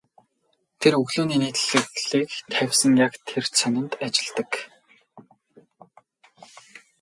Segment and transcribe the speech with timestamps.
[0.79, 4.51] Тэр өглөөний нийтлэлийг тавьсан яг тэр сонинд ажилладаг.